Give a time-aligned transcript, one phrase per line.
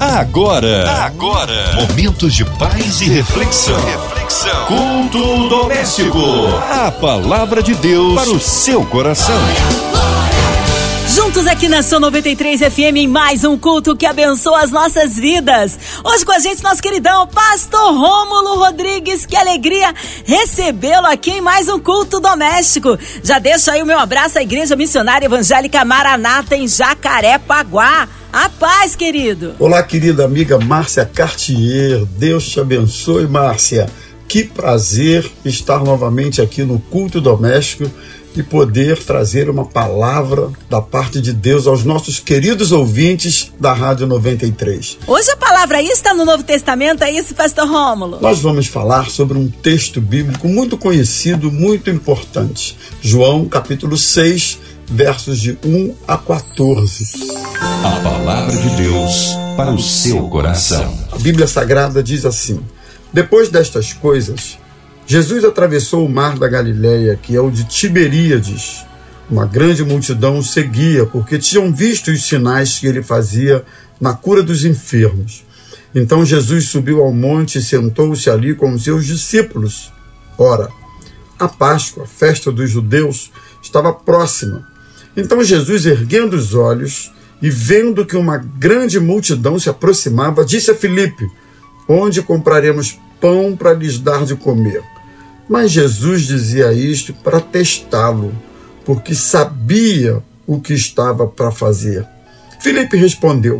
[0.00, 3.74] Agora, agora, momentos de paz e reflexão.
[3.84, 4.66] reflexão.
[4.66, 6.20] Culto doméstico.
[6.70, 9.34] A palavra de Deus para o seu coração.
[11.08, 15.76] Juntos aqui na São 93 FM em mais um culto que abençoa as nossas vidas.
[16.04, 19.26] Hoje com a gente nosso queridão Pastor Rômulo Rodrigues.
[19.26, 19.92] Que alegria
[20.24, 22.96] recebê-lo aqui em mais um culto doméstico.
[23.24, 28.06] Já deixo aí o meu abraço à Igreja Missionária Evangélica Maranata em Jacarepaguá.
[28.32, 29.54] A paz, querido.
[29.58, 32.04] Olá, querida amiga Márcia Cartier.
[32.18, 33.88] Deus te abençoe, Márcia.
[34.28, 37.90] Que prazer estar novamente aqui no culto doméstico
[38.36, 44.06] e poder trazer uma palavra da parte de Deus aos nossos queridos ouvintes da Rádio
[44.06, 44.98] 93.
[45.06, 48.18] Hoje a palavra aí está no Novo Testamento, é isso, Pastor Rômulo?
[48.20, 52.76] Nós vamos falar sobre um texto bíblico muito conhecido, muito importante.
[53.00, 54.58] João, capítulo 6,
[54.90, 57.04] versos de 1 a 14.
[57.84, 60.96] A palavra de Deus para o seu coração.
[61.12, 62.60] A Bíblia Sagrada diz assim:
[63.12, 64.58] Depois destas coisas,
[65.06, 68.84] Jesus atravessou o mar da Galileia, que é o de Tiberíades.
[69.30, 73.62] Uma grande multidão o seguia, porque tinham visto os sinais que ele fazia
[74.00, 75.44] na cura dos enfermos.
[75.94, 79.92] Então Jesus subiu ao monte e sentou-se ali com os seus discípulos.
[80.38, 80.68] Ora,
[81.38, 83.30] a Páscoa, a festa dos judeus,
[83.62, 84.77] estava próxima.
[85.18, 90.76] Então Jesus, erguendo os olhos e vendo que uma grande multidão se aproximava, disse a
[90.76, 91.28] Filipe:
[91.88, 94.80] Onde compraremos pão para lhes dar de comer?
[95.48, 98.32] Mas Jesus dizia isto para testá-lo,
[98.84, 102.06] porque sabia o que estava para fazer.
[102.60, 103.58] Filipe respondeu: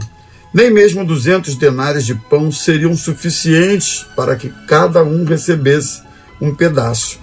[0.55, 6.03] Nem mesmo duzentos denários de pão seriam suficientes para que cada um recebesse
[6.41, 7.19] um pedaço.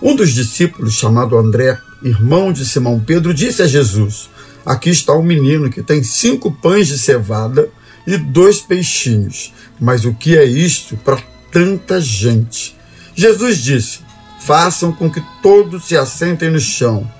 [0.00, 4.28] Um dos discípulos, chamado André, irmão de Simão Pedro, disse a Jesus:
[4.64, 7.68] Aqui está um menino que tem cinco pães de cevada
[8.06, 9.52] e dois peixinhos.
[9.80, 12.76] Mas o que é isto para tanta gente?
[13.14, 14.00] Jesus disse:
[14.40, 17.10] Façam com que todos se assentem no chão.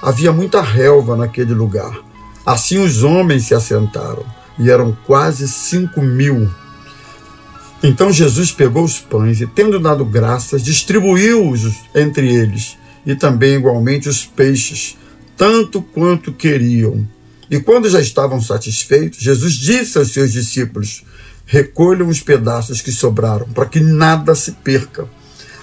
[0.00, 1.98] Havia muita relva naquele lugar.
[2.46, 4.24] Assim os homens se assentaram,
[4.58, 6.48] e eram quase cinco mil.
[7.82, 14.08] Então Jesus pegou os pães e, tendo dado graças, distribuiu-os entre eles e também igualmente
[14.08, 14.96] os peixes,
[15.36, 17.06] tanto quanto queriam.
[17.50, 21.02] E quando já estavam satisfeitos, Jesus disse aos seus discípulos:
[21.46, 25.08] Recolham os pedaços que sobraram, para que nada se perca.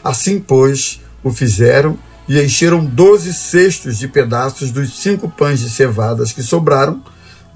[0.03, 6.33] Assim, pois, o fizeram e encheram doze cestos de pedaços dos cinco pães de cevadas
[6.33, 7.01] que sobraram,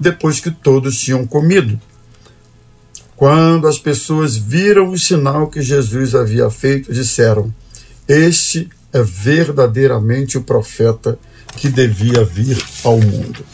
[0.00, 1.78] depois que todos tinham comido.
[3.14, 7.54] Quando as pessoas viram o sinal que Jesus havia feito, disseram:
[8.08, 11.18] Este é verdadeiramente o profeta
[11.56, 13.44] que devia vir ao mundo.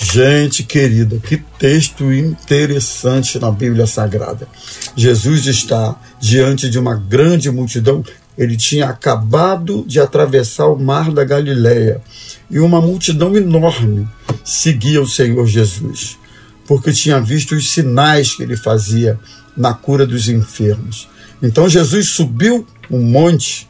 [0.00, 4.48] Gente querida, que texto interessante na Bíblia Sagrada.
[4.96, 8.02] Jesus está diante de uma grande multidão.
[8.38, 12.00] Ele tinha acabado de atravessar o mar da Galileia
[12.50, 14.08] e uma multidão enorme
[14.42, 16.18] seguia o Senhor Jesus,
[16.66, 19.18] porque tinha visto os sinais que ele fazia
[19.54, 21.08] na cura dos enfermos.
[21.42, 23.69] Então Jesus subiu um monte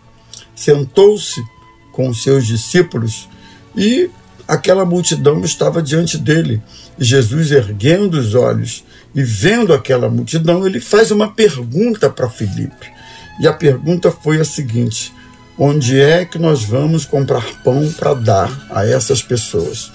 [0.61, 1.43] sentou-se
[1.91, 3.27] com os seus discípulos
[3.75, 4.11] e
[4.47, 6.61] aquela multidão estava diante dele.
[6.99, 8.85] Jesus, erguendo os olhos
[9.15, 12.93] e vendo aquela multidão, ele faz uma pergunta para Filipe.
[13.41, 15.11] E a pergunta foi a seguinte:
[15.59, 19.91] onde é que nós vamos comprar pão para dar a essas pessoas?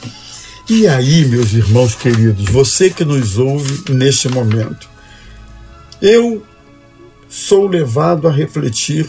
[0.68, 4.90] E aí, meus irmãos queridos, você que nos ouve neste momento,
[6.02, 6.44] eu
[7.30, 9.08] sou levado a refletir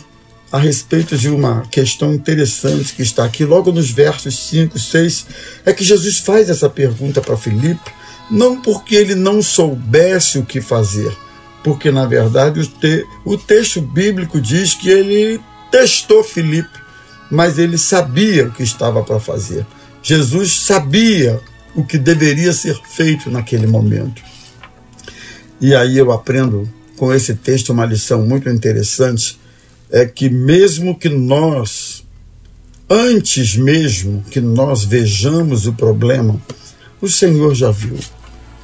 [0.50, 5.26] a respeito de uma questão interessante que está aqui, logo nos versos 5, 6,
[5.64, 7.90] é que Jesus faz essa pergunta para Filipe,
[8.30, 11.12] não porque ele não soubesse o que fazer,
[11.64, 15.40] porque na verdade o, te, o texto bíblico diz que ele
[15.70, 16.78] testou Filipe,
[17.30, 19.66] mas ele sabia o que estava para fazer.
[20.02, 21.40] Jesus sabia
[21.74, 24.22] o que deveria ser feito naquele momento.
[25.60, 29.38] E aí eu aprendo com esse texto uma lição muito interessante
[29.90, 32.04] é que mesmo que nós,
[32.88, 36.40] antes mesmo que nós vejamos o problema,
[37.00, 37.98] o Senhor já viu,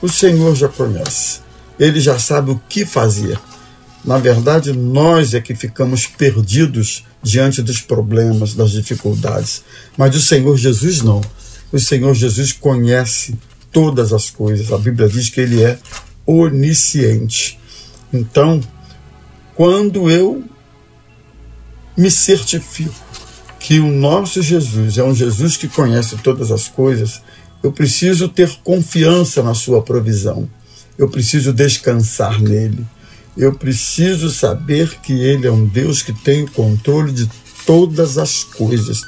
[0.01, 1.41] o Senhor já conhece,
[1.79, 3.39] ele já sabe o que fazer.
[4.05, 9.63] Na verdade, nós é que ficamos perdidos diante dos problemas, das dificuldades.
[9.97, 11.21] Mas o Senhor Jesus não.
[11.71, 13.39] O Senhor Jesus conhece
[13.71, 14.73] todas as coisas.
[14.73, 15.79] A Bíblia diz que ele é
[16.27, 17.59] onisciente.
[18.13, 18.61] Então,
[19.55, 20.45] quando eu
[21.97, 22.95] me certifico
[23.59, 27.23] que o nosso Jesus é um Jesus que conhece todas as coisas,
[27.63, 30.49] eu preciso ter confiança na sua provisão.
[30.99, 32.85] eu preciso descansar nele.
[33.37, 37.29] Eu preciso saber que ele é um Deus que tem o controle de
[37.65, 39.01] todas as coisas.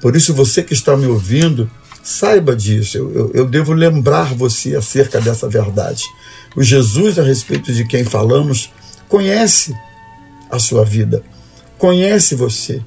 [0.00, 1.68] Por isso, você que está me ouvindo,
[2.02, 2.96] saiba disso.
[2.96, 6.04] Eu, eu, eu devo lembrar você acerca dessa verdade.
[6.54, 8.70] O Jesus a respeito de quem falamos
[9.08, 9.74] conhece
[10.50, 11.22] a sua vida,
[11.82, 12.80] conhece você,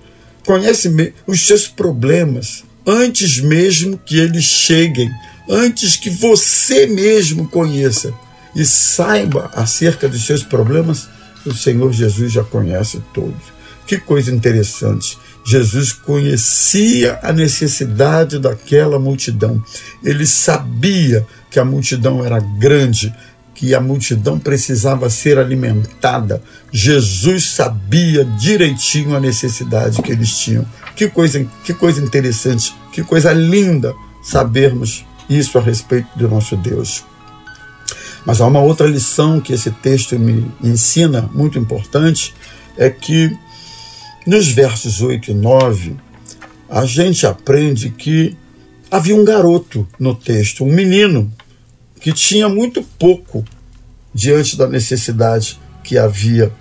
[0.45, 5.11] conhece os seus problemas antes mesmo que eles cheguem,
[5.49, 8.13] antes que você mesmo conheça
[8.55, 11.09] e saiba acerca dos seus problemas,
[11.45, 13.53] o Senhor Jesus já conhece todos.
[13.85, 15.17] Que coisa interessante.
[15.45, 19.61] Jesus conhecia a necessidade daquela multidão.
[20.01, 23.13] Ele sabia que a multidão era grande,
[23.55, 26.43] que a multidão precisava ser alimentada.
[26.71, 30.65] Jesus sabia direitinho a necessidade que eles tinham.
[30.95, 37.03] Que coisa, que coisa interessante, que coisa linda sabermos isso a respeito do nosso Deus.
[38.25, 42.33] Mas há uma outra lição que esse texto me ensina, muito importante,
[42.77, 43.31] é que
[44.27, 45.95] nos versos 8 e 9,
[46.67, 48.35] a gente aprende que
[48.89, 51.31] havia um garoto no texto, um menino,
[51.99, 53.43] que tinha muito pouco
[54.13, 56.51] diante da necessidade que havia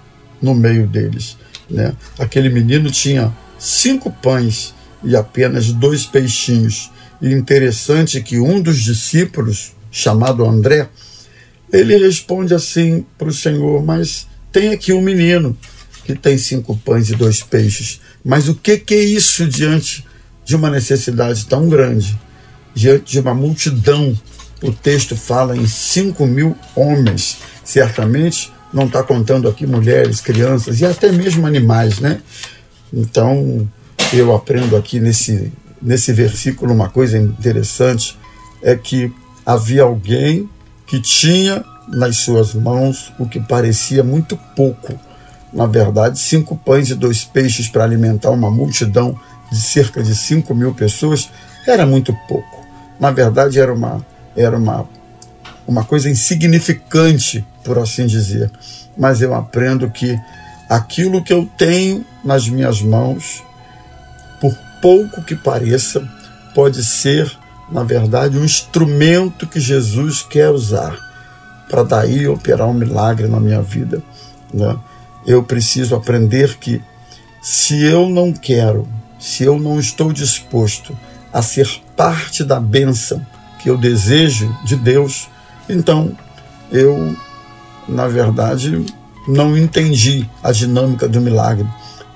[0.40, 1.36] no meio deles.
[1.70, 1.94] Né?
[2.19, 6.90] Aquele menino tinha cinco pães e apenas dois peixinhos.
[7.20, 10.88] E interessante que um dos discípulos, chamado André,
[11.72, 15.56] ele responde assim para o Senhor: Mas tem aqui um menino
[16.04, 18.00] que tem cinco pães e dois peixes.
[18.25, 20.04] Mas o que, que é isso diante
[20.44, 22.19] de uma necessidade tão grande?
[22.75, 24.16] Diante de uma multidão
[24.64, 27.38] o texto fala em 5 mil homens.
[27.62, 32.20] Certamente não está contando aqui mulheres, crianças e até mesmo animais, né?
[32.93, 33.69] Então,
[34.12, 38.19] eu aprendo aqui nesse, nesse versículo uma coisa interessante:
[38.62, 39.12] é que
[39.44, 40.49] havia alguém
[40.87, 44.99] que tinha nas suas mãos o que parecia muito pouco.
[45.52, 49.19] Na verdade, cinco pães e dois peixes para alimentar uma multidão
[49.52, 51.28] de cerca de 5 mil pessoas
[51.67, 52.67] era muito pouco.
[52.99, 54.05] Na verdade, era uma
[54.36, 54.88] era uma,
[55.66, 58.50] uma coisa insignificante, por assim dizer.
[58.96, 60.19] Mas eu aprendo que
[60.69, 63.42] aquilo que eu tenho nas minhas mãos,
[64.40, 66.06] por pouco que pareça,
[66.54, 67.31] pode ser,
[67.70, 70.96] na verdade, um instrumento que Jesus quer usar
[71.69, 74.02] para daí operar um milagre na minha vida.
[74.52, 74.76] Né?
[75.26, 76.82] Eu preciso aprender que
[77.42, 78.86] se eu não quero,
[79.19, 80.96] se eu não estou disposto
[81.32, 83.25] a ser parte da bênção
[83.64, 85.26] que eu desejo de Deus,
[85.70, 86.12] então
[86.70, 87.16] eu,
[87.88, 88.84] na verdade,
[89.26, 91.66] não entendi a dinâmica do milagre,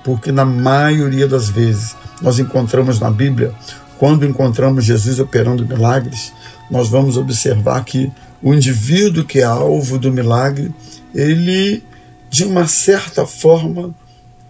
[0.03, 3.51] porque na maioria das vezes nós encontramos na Bíblia,
[3.97, 6.31] quando encontramos Jesus operando milagres,
[6.69, 8.11] nós vamos observar que
[8.43, 10.71] o indivíduo que é alvo do milagre,
[11.15, 11.83] ele,
[12.29, 13.89] de uma certa forma,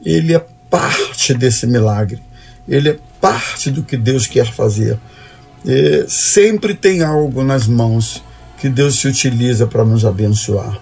[0.03, 2.21] ele é parte desse milagre,
[2.67, 4.99] ele é parte do que Deus quer fazer.
[5.65, 8.23] É, sempre tem algo nas mãos
[8.59, 10.79] que Deus se utiliza para nos abençoar.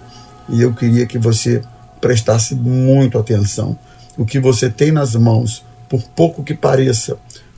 [0.49, 1.61] E eu queria que você
[1.99, 3.77] prestasse muito atenção.
[4.17, 7.17] O que você tem nas mãos, por pouco que pareça,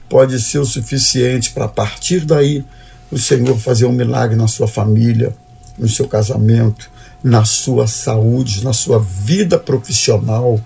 [0.09, 2.65] pode ser o suficiente para, a partir daí,
[3.11, 5.33] o Senhor fazer um milagre na sua família,
[5.77, 6.89] no seu casamento,
[7.23, 10.59] na sua saúde, na sua vida profissional.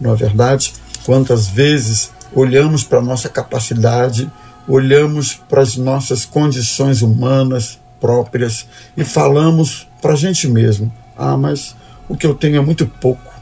[0.00, 0.72] Não é verdade?
[1.04, 4.30] Quantas vezes olhamos para a nossa capacidade
[4.70, 11.74] olhamos para as nossas condições humanas próprias e falamos para a gente mesmo: ah, mas
[12.08, 13.32] o que eu tenho é muito pouco,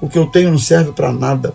[0.00, 1.52] o que eu tenho não serve para nada,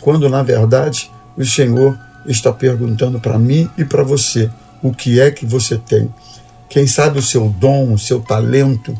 [0.00, 4.50] quando na verdade o Senhor está perguntando para mim e para você:
[4.82, 6.12] o que é que você tem?
[6.68, 8.96] Quem sabe o seu dom, o seu talento,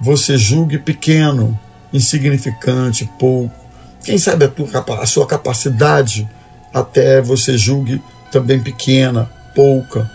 [0.00, 1.58] você julgue pequeno,
[1.92, 3.54] insignificante, pouco.
[4.02, 4.68] Quem sabe a, tua,
[5.00, 6.28] a sua capacidade,
[6.72, 10.10] até você julgue também pequena, pouca,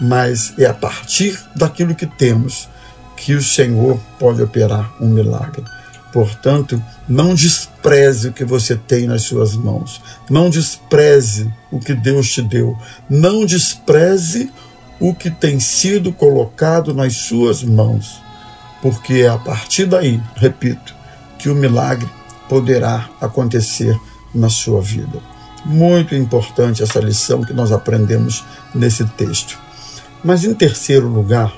[0.00, 2.68] mas é a partir daquilo que temos
[3.16, 5.64] que o Senhor pode operar um milagre.
[6.12, 10.00] Portanto, não despreze o que você tem nas suas mãos.
[10.30, 12.76] Não despreze o que Deus te deu.
[13.08, 14.50] Não despreze
[14.98, 18.22] o que tem sido colocado nas suas mãos.
[18.80, 20.94] Porque é a partir daí, repito,
[21.38, 22.08] que o milagre
[22.48, 23.98] poderá acontecer
[24.34, 25.35] na sua vida.
[25.66, 28.44] Muito importante essa lição que nós aprendemos
[28.74, 29.58] nesse texto.
[30.24, 31.52] Mas, em terceiro lugar,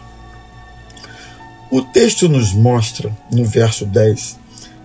[1.71, 4.39] o texto nos mostra, no verso 10,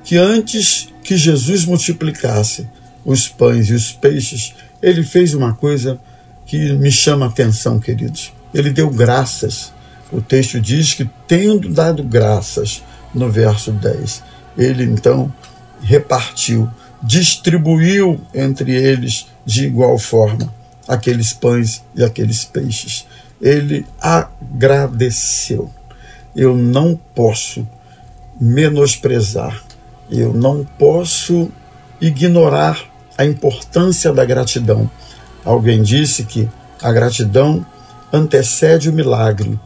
[0.03, 2.67] que antes que Jesus multiplicasse
[3.05, 5.99] os pães e os peixes, ele fez uma coisa
[6.45, 8.33] que me chama a atenção, queridos.
[8.53, 9.71] Ele deu graças.
[10.11, 14.23] O texto diz que, tendo dado graças, no verso 10.
[14.57, 15.33] Ele então
[15.81, 16.69] repartiu,
[17.03, 20.53] distribuiu entre eles de igual forma
[20.87, 23.05] aqueles pães e aqueles peixes.
[23.41, 25.69] Ele agradeceu.
[26.35, 27.67] Eu não posso
[28.39, 29.61] menosprezar,
[30.09, 31.51] eu não posso
[32.01, 32.83] ignorar
[33.17, 34.89] a importância da gratidão.
[35.45, 36.49] Alguém disse que
[36.81, 37.65] a gratidão
[38.11, 39.59] antecede o milagre.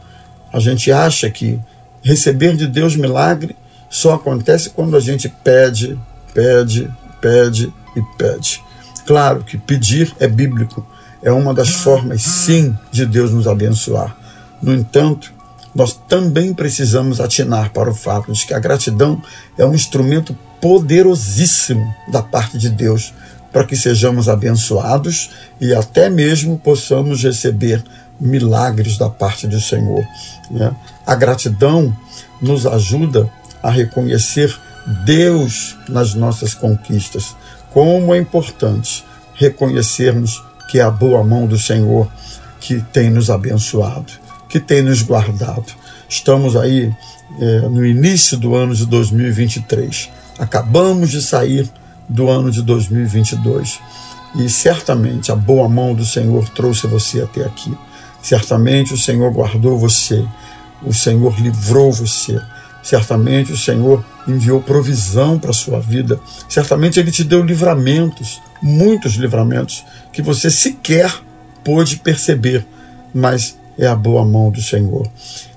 [0.52, 1.58] A gente acha que
[2.02, 3.56] receber de Deus milagre
[3.88, 5.98] só acontece quando a gente pede,
[6.34, 8.62] pede, pede e pede.
[9.06, 10.86] Claro que pedir é bíblico,
[11.22, 14.16] é uma das formas, sim, de Deus nos abençoar.
[14.62, 15.32] No entanto,
[15.74, 19.22] nós também precisamos atinar para o fato de que a gratidão
[19.56, 23.14] é um instrumento poderosíssimo da parte de Deus
[23.52, 27.82] para que sejamos abençoados e até mesmo possamos receber
[28.20, 30.04] milagres da parte do Senhor.
[30.50, 30.74] Né?
[31.06, 31.96] A gratidão
[32.40, 33.30] nos ajuda
[33.62, 34.54] a reconhecer
[35.04, 37.36] Deus nas nossas conquistas.
[37.70, 39.04] Como é importante
[39.34, 42.08] reconhecermos que é a boa mão do Senhor
[42.60, 44.12] que tem nos abençoado,
[44.48, 45.66] que tem nos guardado.
[46.08, 46.92] Estamos aí
[47.40, 50.10] é, no início do ano de 2023.
[50.38, 51.70] Acabamos de sair
[52.08, 53.80] do ano de 2022
[54.36, 57.76] e certamente a boa mão do Senhor trouxe você até aqui.
[58.22, 60.24] Certamente o Senhor guardou você,
[60.82, 62.40] o Senhor livrou você.
[62.88, 66.18] Certamente o Senhor enviou provisão para a sua vida.
[66.48, 71.12] Certamente Ele te deu livramentos, muitos livramentos, que você sequer
[71.62, 72.66] pôde perceber,
[73.14, 75.06] mas é a boa mão do Senhor.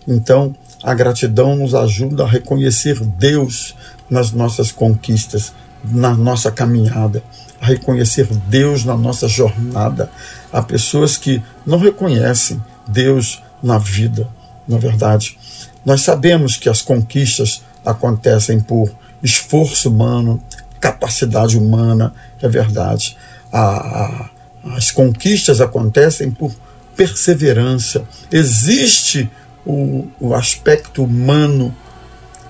[0.05, 3.77] Então, a gratidão nos ajuda a reconhecer Deus
[4.09, 5.53] nas nossas conquistas,
[5.85, 7.23] na nossa caminhada,
[7.61, 10.11] a reconhecer Deus na nossa jornada.
[10.51, 14.27] Há pessoas que não reconhecem Deus na vida,
[14.67, 15.37] na verdade.
[15.85, 18.91] Nós sabemos que as conquistas acontecem por
[19.23, 20.41] esforço humano,
[20.79, 23.17] capacidade humana, é verdade.
[23.51, 24.29] A, a,
[24.75, 26.51] as conquistas acontecem por
[26.95, 28.03] perseverança.
[28.31, 29.29] Existe
[29.65, 31.75] o, o aspecto humano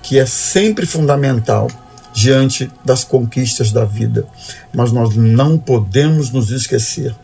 [0.02, 1.68] que é sempre fundamental
[2.12, 4.26] diante das conquistas da vida.
[4.72, 7.14] Mas nós não podemos nos esquecer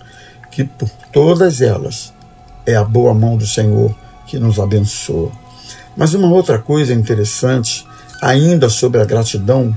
[0.51, 2.13] que por todas elas
[2.65, 3.95] é a boa mão do Senhor
[4.27, 5.31] que nos abençoa.
[5.99, 7.85] Mas uma outra coisa interessante,
[8.23, 9.77] ainda sobre a gratidão,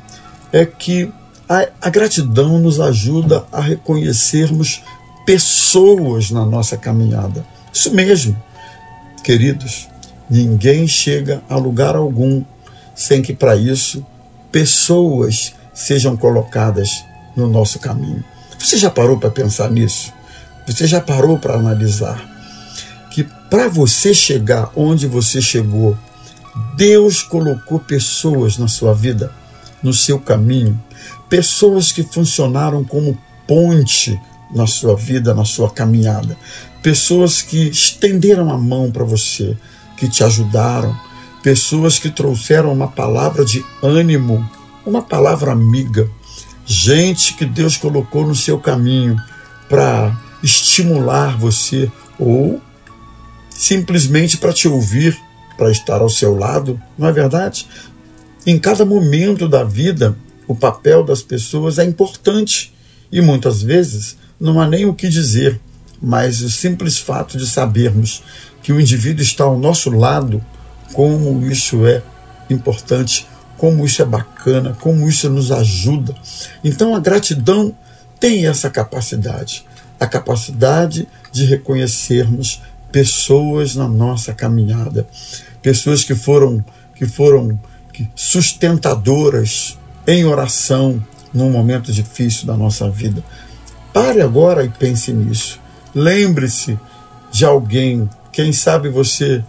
[0.54, 1.12] é que
[1.50, 4.84] a, a gratidão nos ajuda a reconhecermos
[5.26, 7.44] pessoas na nossa caminhada.
[7.74, 8.40] Isso mesmo,
[9.24, 9.90] queridos,
[10.30, 12.44] ninguém chega a lugar algum
[12.94, 14.06] sem que para isso
[14.52, 17.04] pessoas sejam colocadas
[17.36, 18.24] no nosso caminho.
[18.60, 20.14] Você já parou para pensar nisso?
[20.68, 22.30] Você já parou para analisar
[23.10, 25.98] que para você chegar onde você chegou,
[26.76, 29.34] Deus colocou pessoas na sua vida,
[29.82, 30.82] no seu caminho,
[31.30, 33.18] pessoas que funcionaram como
[33.48, 34.20] ponte
[34.54, 36.38] na sua vida, na sua caminhada,
[36.82, 39.58] pessoas que estenderam a mão para você,
[39.96, 40.96] que te ajudaram,
[41.42, 44.48] pessoas que trouxeram uma palavra de ânimo,
[44.86, 46.10] uma palavra amiga,
[46.66, 49.16] gente que Deus colocou no seu caminho
[49.70, 52.62] para estimular você ou
[53.50, 55.18] simplesmente para te ouvir,
[55.58, 57.68] para estar ao seu lado, não é verdade?
[58.46, 60.16] Em cada momento da vida,
[60.48, 62.74] o papel das pessoas é importante
[63.12, 65.60] e muitas vezes não há nem o que dizer,
[66.02, 68.24] mas o simples fato de sabermos
[68.64, 70.44] que o indivíduo está ao nosso lado
[70.94, 72.02] como isso é
[72.50, 73.28] importante,
[73.58, 76.16] como isso é bacana, como isso nos ajuda.
[76.64, 77.76] Então a gratidão
[78.20, 79.66] tem essa capacidade,
[80.00, 85.08] a capacidade de reconhecermos pessoas na nossa caminhada,
[85.62, 86.64] pessoas que foram
[86.96, 87.60] que foram
[88.16, 93.24] sustentadoras em oração num momento difícil da nossa vida.
[93.94, 95.60] Pare agora e pense nisso.
[95.94, 96.78] Lembre-se
[97.32, 99.44] de alguém, quem sabe você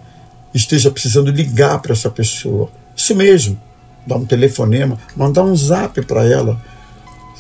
[0.55, 2.71] esteja precisando ligar para essa pessoa.
[2.95, 3.61] Isso mesmo,
[4.07, 6.61] dar um telefonema, mandar um zap para ela,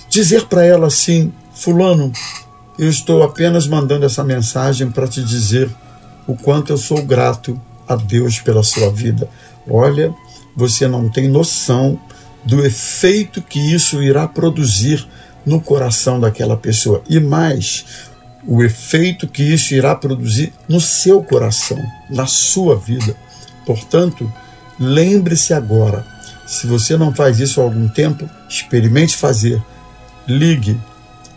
[0.09, 2.13] dizer para ela assim: Fulano,
[2.79, 5.71] eu estou apenas mandando essa mensagem para te dizer
[6.27, 9.29] o quanto eu sou grato a Deus pela sua vida.
[9.69, 10.15] Olha,
[10.57, 11.99] você não tem noção
[12.45, 15.07] do efeito que isso irá produzir
[15.45, 17.03] no coração daquela pessoa.
[17.09, 17.85] E mais,
[18.47, 21.79] o efeito que isso irá produzir no seu coração,
[22.11, 23.17] na sua vida.
[23.67, 24.31] Portanto,
[24.79, 26.05] lembre-se agora.
[26.47, 29.63] Se você não faz isso há algum tempo, experimente fazer.
[30.27, 30.79] Ligue,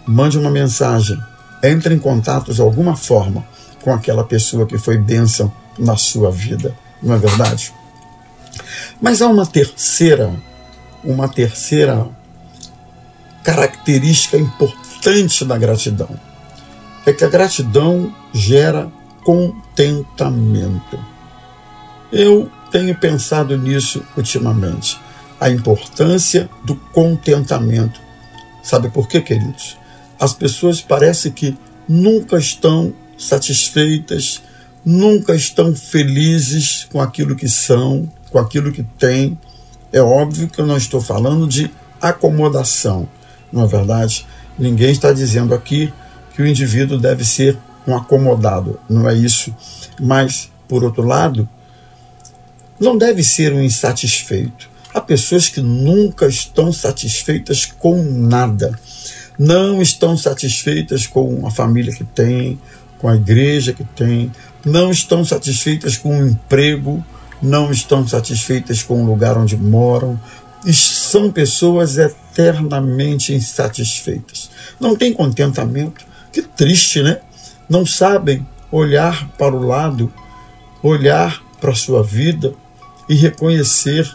[0.05, 1.17] mande uma mensagem,
[1.63, 3.45] entre em contato de alguma forma
[3.85, 6.75] com aquela pessoa que foi bênção na sua vida.
[7.03, 7.71] Não é verdade?
[8.99, 10.33] Mas há uma terceira,
[11.03, 12.07] uma terceira
[13.43, 16.09] característica importante da gratidão.
[17.05, 18.91] É que a gratidão gera
[19.23, 20.99] contentamento.
[22.11, 24.99] Eu tenho pensado nisso ultimamente.
[25.39, 28.01] A importância do contentamento.
[28.63, 29.77] Sabe por quê, queridos?
[30.19, 31.55] As pessoas parece que
[31.87, 34.41] nunca estão satisfeitas,
[34.83, 39.37] nunca estão felizes com aquilo que são, com aquilo que têm.
[39.91, 43.07] É óbvio que eu não estou falando de acomodação,
[43.51, 44.25] não é verdade?
[44.57, 45.91] Ninguém está dizendo aqui
[46.33, 47.57] que o indivíduo deve ser
[47.87, 49.55] um acomodado, não é isso.
[49.99, 51.47] Mas, por outro lado,
[52.79, 54.69] não deve ser um insatisfeito.
[54.93, 58.77] Há pessoas que nunca estão satisfeitas com nada.
[59.37, 62.59] Não estão satisfeitas com a família que tem,
[62.99, 64.31] com a igreja que tem,
[64.65, 67.03] não estão satisfeitas com o emprego,
[67.41, 70.19] não estão satisfeitas com o lugar onde moram,
[70.73, 74.49] são pessoas eternamente insatisfeitas.
[74.79, 76.05] Não tem contentamento.
[76.31, 77.19] Que triste, né?
[77.69, 80.11] Não sabem olhar para o lado,
[80.81, 82.53] olhar para a sua vida
[83.07, 84.11] e reconhecer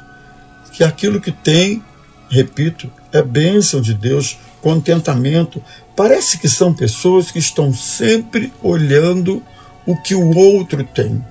[0.72, 1.82] que aquilo que tem,
[2.28, 5.62] repito, é bênção de Deus, contentamento.
[5.96, 9.42] Parece que são pessoas que estão sempre olhando
[9.86, 11.24] o que o outro tem.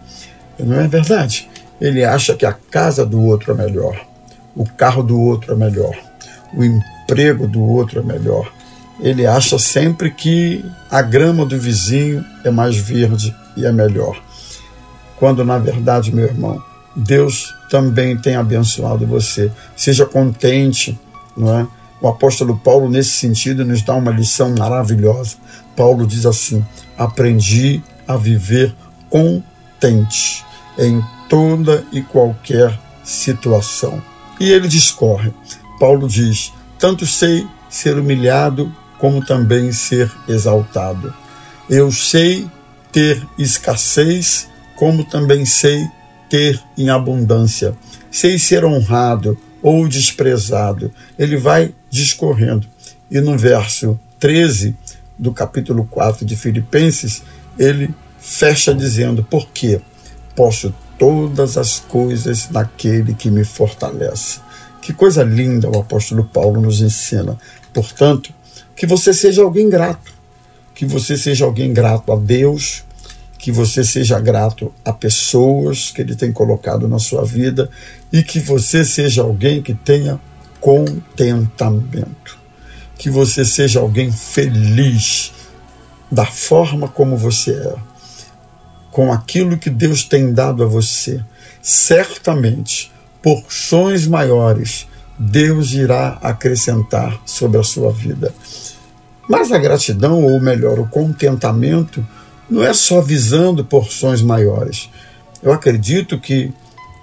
[0.60, 1.50] Não é verdade?
[1.80, 4.06] Ele acha que a casa do outro é melhor,
[4.56, 5.96] o carro do outro é melhor,
[6.54, 8.52] o emprego do outro é melhor.
[9.00, 14.22] Ele acha sempre que a grama do vizinho é mais verde e é melhor.
[15.16, 16.62] Quando na verdade, meu irmão,
[16.94, 19.50] Deus também tem abençoado você.
[19.76, 21.00] Seja contente,
[21.38, 21.68] não é?
[22.02, 25.36] O apóstolo Paulo, nesse sentido, nos dá uma lição maravilhosa.
[25.76, 26.66] Paulo diz assim:
[26.98, 28.74] Aprendi a viver
[29.10, 30.46] contente
[30.78, 34.02] em toda e qualquer situação.
[34.40, 35.34] E ele discorre.
[35.80, 41.14] Paulo diz: Tanto sei ser humilhado, como também ser exaltado.
[41.70, 42.50] Eu sei
[42.92, 45.86] ter escassez, como também sei
[46.30, 47.76] ter em abundância.
[48.10, 50.92] Sei ser honrado ou desprezado.
[51.18, 52.68] Ele vai discorrendo.
[53.10, 54.76] E no verso 13
[55.18, 57.24] do capítulo 4 de Filipenses,
[57.58, 59.82] ele fecha dizendo: Porque
[60.36, 64.40] posso todas as coisas naquele que me fortalece.
[64.82, 67.38] Que coisa linda o apóstolo Paulo nos ensina.
[67.74, 68.34] Portanto,
[68.76, 70.14] que você seja alguém grato,
[70.74, 72.84] que você seja alguém grato a Deus,
[73.38, 77.70] que você seja grato a pessoas que Ele tem colocado na sua vida
[78.12, 80.20] e que você seja alguém que tenha
[80.60, 82.38] contentamento,
[82.98, 85.32] que você seja alguém feliz
[86.12, 87.76] da forma como você é,
[88.92, 91.24] com aquilo que Deus tem dado a você.
[91.62, 92.92] Certamente,
[93.22, 94.88] porções maiores
[95.20, 98.34] Deus irá acrescentar sobre a sua vida.
[99.28, 102.06] Mas a gratidão, ou melhor, o contentamento,
[102.50, 104.90] não é só visando porções maiores.
[105.44, 106.54] Eu acredito que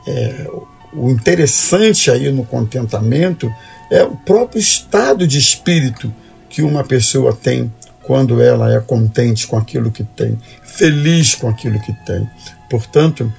[0.09, 0.51] é,
[0.97, 3.53] o interessante aí no contentamento
[3.91, 6.13] é o próprio estado de espírito
[6.49, 11.81] que uma pessoa tem quando ela é contente com aquilo que tem, feliz com aquilo
[11.81, 12.29] que tem.
[12.71, 13.33] Portanto,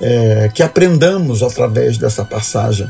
[0.00, 2.88] é, que aprendamos através dessa passagem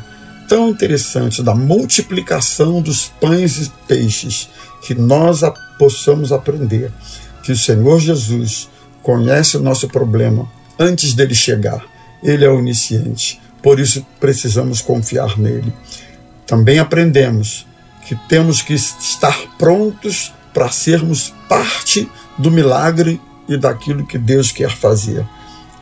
[0.49, 4.49] tão interessante da multiplicação dos pães e peixes,
[4.83, 6.93] que nós a, possamos aprender
[7.43, 8.69] que o Senhor Jesus
[9.03, 10.47] conhece o nosso problema
[10.79, 11.83] antes dele chegar.
[12.23, 15.73] Ele é onisciente, por isso precisamos confiar nele.
[16.47, 17.67] Também aprendemos
[18.07, 24.71] que temos que estar prontos para sermos parte do milagre e daquilo que Deus quer
[24.71, 25.25] fazer.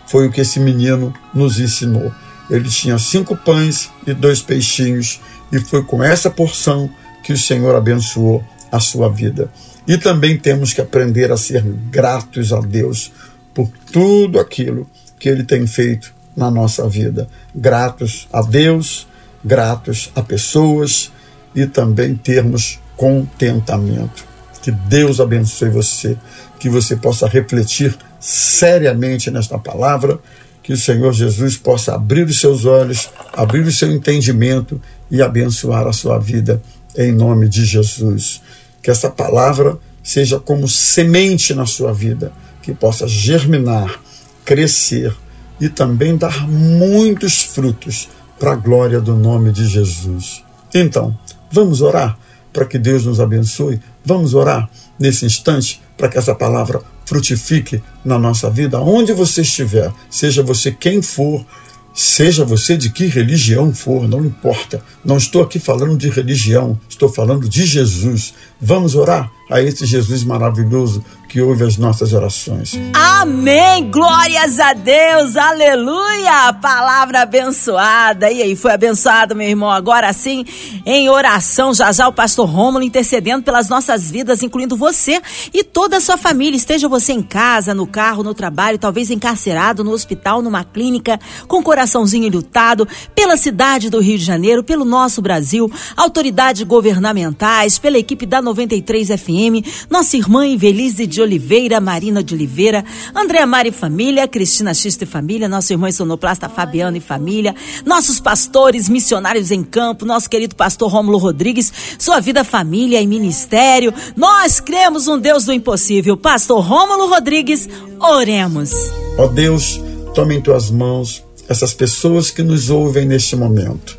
[0.06, 2.12] Foi o que esse menino nos ensinou.
[2.50, 5.20] Ele tinha cinco pães e dois peixinhos,
[5.52, 6.90] e foi com essa porção
[7.22, 9.50] que o Senhor abençoou a sua vida.
[9.86, 13.12] E também temos que aprender a ser gratos a Deus
[13.54, 14.88] por tudo aquilo
[15.18, 17.28] que Ele tem feito na nossa vida.
[17.54, 19.06] Gratos a Deus,
[19.44, 21.10] gratos a pessoas
[21.54, 24.24] e também termos contentamento.
[24.62, 26.16] Que Deus abençoe você,
[26.58, 30.18] que você possa refletir seriamente nesta palavra,
[30.62, 35.86] que o Senhor Jesus possa abrir os seus olhos, abrir o seu entendimento e abençoar
[35.86, 36.60] a sua vida
[36.96, 38.42] em nome de Jesus
[38.82, 44.00] que essa palavra seja como semente na sua vida, que possa germinar,
[44.44, 45.14] crescer
[45.60, 50.42] e também dar muitos frutos para a glória do nome de Jesus.
[50.74, 51.16] Então,
[51.50, 52.18] vamos orar
[52.52, 53.80] para que Deus nos abençoe?
[54.04, 54.68] Vamos orar
[54.98, 60.70] nesse instante para que essa palavra frutifique na nossa vida, onde você estiver, seja você
[60.70, 61.44] quem for,
[61.92, 64.82] Seja você de que religião for, não importa.
[65.04, 68.32] Não estou aqui falando de religião, estou falando de Jesus.
[68.60, 72.72] Vamos orar a esse Jesus maravilhoso que ouve as nossas orações.
[72.92, 73.88] Amém!
[73.88, 75.36] Glórias a Deus!
[75.36, 76.52] Aleluia!
[76.60, 78.32] Palavra abençoada.
[78.32, 79.70] E aí, foi abençoado, meu irmão?
[79.70, 80.44] Agora sim,
[80.84, 85.22] em oração, já já o pastor Rômulo intercedendo pelas nossas vidas, incluindo você
[85.54, 86.56] e toda a sua família.
[86.56, 91.62] Esteja você em casa, no carro, no trabalho, talvez encarcerado, no hospital, numa clínica, com
[91.62, 98.26] coraçãozinho lutado, pela cidade do Rio de Janeiro, pelo nosso Brasil, autoridades governamentais, pela equipe
[98.26, 104.74] da 93 FM, nossa irmã Invelise de Oliveira, Marina de Oliveira, Andréa Mari Família, Cristina
[104.74, 107.54] Xista e Família, nosso irmão sonoplasta Fabiano e Família,
[107.84, 113.92] nossos pastores, missionários em campo, nosso querido pastor Rômulo Rodrigues, sua vida, família e ministério.
[114.16, 116.16] Nós cremos um Deus do impossível.
[116.16, 118.72] Pastor Rômulo Rodrigues, oremos.
[119.18, 119.80] Ó Deus,
[120.14, 123.98] tome em tuas mãos essas pessoas que nos ouvem neste momento.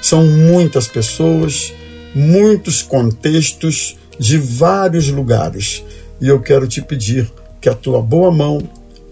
[0.00, 1.72] São muitas pessoas
[2.14, 5.82] muitos contextos de vários lugares.
[6.24, 8.58] E eu quero te pedir que a tua boa mão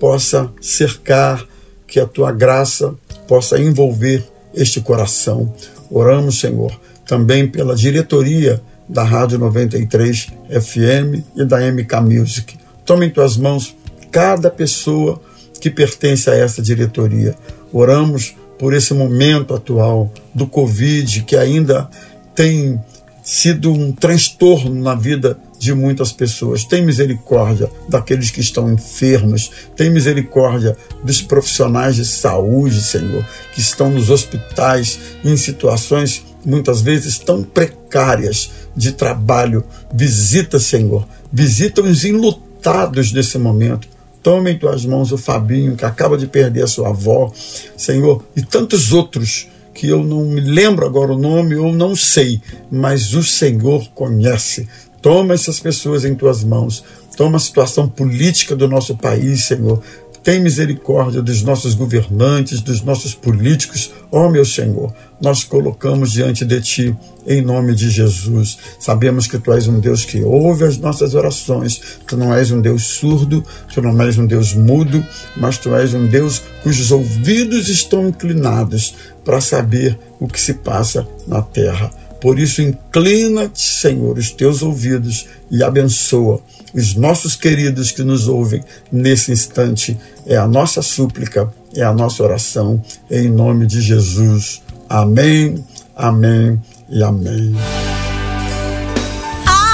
[0.00, 1.46] possa cercar,
[1.86, 2.94] que a tua graça
[3.28, 5.52] possa envolver este coração.
[5.90, 6.72] Oramos, Senhor,
[7.06, 12.56] também pela diretoria da Rádio 93 FM e da MK Music.
[12.86, 13.76] Tome em tuas mãos
[14.10, 15.20] cada pessoa
[15.60, 17.34] que pertence a essa diretoria.
[17.74, 21.90] Oramos por esse momento atual do Covid que ainda
[22.34, 22.80] tem
[23.22, 26.64] sido um transtorno na vida de muitas pessoas.
[26.64, 29.48] Tem misericórdia daqueles que estão enfermos.
[29.76, 37.16] Tem misericórdia dos profissionais de saúde, Senhor, que estão nos hospitais em situações muitas vezes
[37.16, 39.62] tão precárias de trabalho.
[39.94, 41.06] Visita, Senhor.
[41.32, 43.86] Visita os enlutados nesse momento.
[44.20, 47.32] Tome em tuas mãos o Fabinho, que acaba de perder a sua avó,
[47.76, 52.40] Senhor, e tantos outros que eu não me lembro agora o nome ou não sei,
[52.68, 54.68] mas o Senhor conhece.
[55.02, 56.84] Toma essas pessoas em tuas mãos.
[57.16, 59.82] Toma a situação política do nosso país, Senhor.
[60.22, 63.90] Tem misericórdia dos nossos governantes, dos nossos políticos.
[64.12, 68.56] Ó oh, meu Senhor, nós colocamos diante de Ti, em nome de Jesus.
[68.78, 71.80] Sabemos que Tu és um Deus que ouve as nossas orações.
[72.06, 75.04] Tu não és um Deus surdo, Tu não és um Deus mudo,
[75.36, 81.04] mas Tu és um Deus cujos ouvidos estão inclinados para saber o que se passa
[81.26, 81.90] na terra.
[82.22, 86.40] Por isso, inclina-te, Senhor, os teus ouvidos e abençoa
[86.72, 89.98] os nossos queridos que nos ouvem nesse instante.
[90.24, 92.80] É a nossa súplica, é a nossa oração,
[93.10, 94.62] em nome de Jesus.
[94.88, 95.62] Amém,
[95.96, 97.56] amém e amém.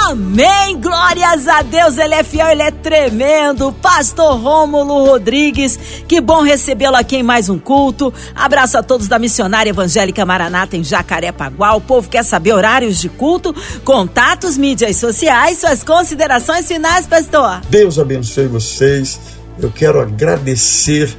[0.09, 0.79] Amém!
[0.81, 3.71] Glórias a Deus, ele é fiel, ele é tremendo.
[3.71, 8.11] Pastor Rômulo Rodrigues, que bom recebê-lo aqui em mais um culto.
[8.33, 11.75] Abraço a todos da Missionária Evangélica Maranata em Jacarepaguá.
[11.75, 17.61] O povo quer saber horários de culto, contatos, mídias sociais, suas considerações finais, pastor.
[17.69, 19.19] Deus abençoe vocês.
[19.61, 21.15] Eu quero agradecer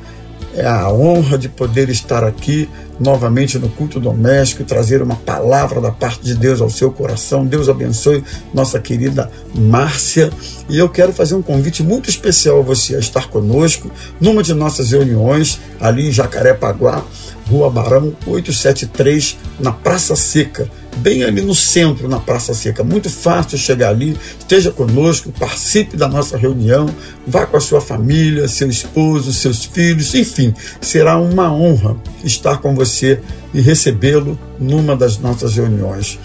[0.54, 2.68] é a honra de poder estar aqui
[3.00, 7.46] novamente no culto doméstico trazer uma palavra da parte de Deus ao seu coração.
[7.46, 10.30] Deus abençoe nossa querida Márcia.
[10.68, 14.52] E eu quero fazer um convite muito especial a você a estar conosco numa de
[14.52, 17.02] nossas reuniões ali em Jacarepaguá,
[17.50, 22.84] Rua Barão 873, na Praça Seca bem ali no centro, na Praça Seca.
[22.84, 24.16] Muito fácil chegar ali.
[24.38, 26.86] Esteja conosco, participe da nossa reunião,
[27.26, 32.74] vá com a sua família, seu esposo, seus filhos, enfim, será uma honra estar com
[32.74, 33.20] você
[33.54, 36.18] e recebê-lo numa das nossas reuniões.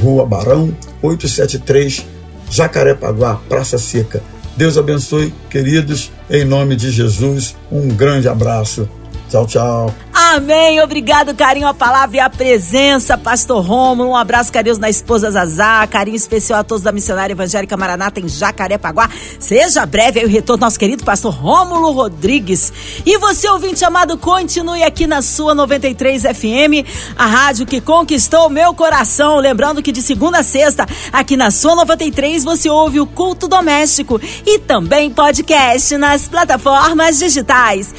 [0.00, 2.04] Rua Barão, 873,
[2.50, 4.22] Jacarepaguá, Praça Seca.
[4.56, 7.56] Deus abençoe, queridos, em nome de Jesus.
[7.70, 8.88] Um grande abraço.
[9.28, 9.94] Tchau, tchau.
[10.32, 10.80] Amém.
[10.80, 14.10] Obrigado, carinho, a palavra e a presença, Pastor Romulo.
[14.10, 15.86] Um abraço carinhoso na esposa Zazá.
[15.86, 19.08] Carinho especial a todos da Missionária Evangélica Maranata em Jacarepaguá.
[19.38, 22.72] Seja breve aí o retorno nosso querido Pastor Rômulo Rodrigues.
[23.04, 28.74] E você, ouvinte amado, continue aqui na sua 93 FM, a rádio que conquistou meu
[28.74, 29.36] coração.
[29.36, 34.18] Lembrando que de segunda a sexta, aqui na sua 93, você ouve o culto doméstico
[34.44, 37.94] e também podcast nas plataformas digitais.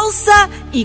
[0.00, 0.84] Ouça e